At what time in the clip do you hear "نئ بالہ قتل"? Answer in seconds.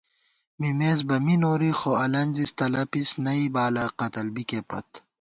3.23-4.27